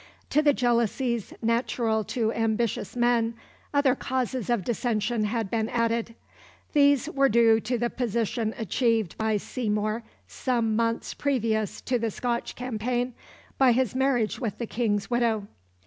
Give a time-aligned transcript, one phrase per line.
[0.31, 3.35] To the jealousies natural to ambitious men
[3.71, 6.15] other causes of dissension had been added.
[6.73, 12.55] These were due to the position achieved by Seymour some months previous to the Scotch
[12.55, 13.13] campaign
[13.59, 15.45] by his marriage with the King's widow.